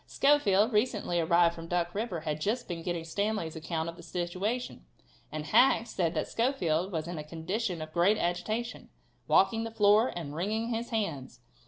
[0.07, 4.83] Schofield, recently arrived from Duck river, had just been getting Stanley's account of the situation,
[5.31, 8.89] and Hack said that Schofield was in a condition of great agitation,
[9.27, 11.41] "walking the floor and wringing his hands."